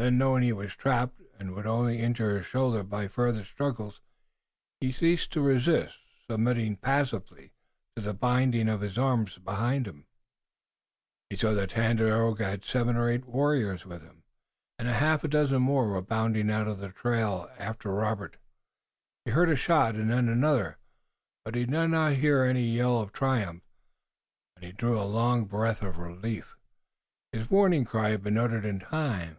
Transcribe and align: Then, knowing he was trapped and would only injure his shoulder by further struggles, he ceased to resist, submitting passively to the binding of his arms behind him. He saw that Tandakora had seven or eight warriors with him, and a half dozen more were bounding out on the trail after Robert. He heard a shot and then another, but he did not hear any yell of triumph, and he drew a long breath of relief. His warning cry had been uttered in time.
Then, 0.00 0.16
knowing 0.16 0.44
he 0.44 0.52
was 0.52 0.76
trapped 0.76 1.20
and 1.40 1.56
would 1.56 1.66
only 1.66 1.98
injure 1.98 2.36
his 2.38 2.46
shoulder 2.46 2.84
by 2.84 3.08
further 3.08 3.44
struggles, 3.44 4.00
he 4.80 4.92
ceased 4.92 5.32
to 5.32 5.40
resist, 5.40 5.98
submitting 6.30 6.76
passively 6.76 7.50
to 7.96 8.02
the 8.02 8.14
binding 8.14 8.68
of 8.68 8.80
his 8.80 8.96
arms 8.96 9.38
behind 9.38 9.88
him. 9.88 10.06
He 11.28 11.34
saw 11.34 11.52
that 11.54 11.70
Tandakora 11.70 12.44
had 12.44 12.64
seven 12.64 12.94
or 12.94 13.08
eight 13.10 13.24
warriors 13.24 13.84
with 13.84 14.02
him, 14.02 14.22
and 14.78 14.86
a 14.86 14.92
half 14.94 15.22
dozen 15.22 15.62
more 15.62 15.88
were 15.88 16.00
bounding 16.00 16.48
out 16.48 16.68
on 16.68 16.78
the 16.78 16.90
trail 16.92 17.50
after 17.58 17.90
Robert. 17.92 18.36
He 19.24 19.32
heard 19.32 19.50
a 19.50 19.56
shot 19.56 19.96
and 19.96 20.12
then 20.12 20.28
another, 20.28 20.78
but 21.44 21.56
he 21.56 21.62
did 21.66 21.70
not 21.90 22.12
hear 22.12 22.44
any 22.44 22.62
yell 22.62 23.00
of 23.00 23.12
triumph, 23.12 23.64
and 24.54 24.64
he 24.64 24.70
drew 24.70 24.96
a 24.96 25.02
long 25.02 25.46
breath 25.46 25.82
of 25.82 25.98
relief. 25.98 26.56
His 27.32 27.50
warning 27.50 27.84
cry 27.84 28.10
had 28.10 28.22
been 28.22 28.38
uttered 28.38 28.64
in 28.64 28.78
time. 28.78 29.38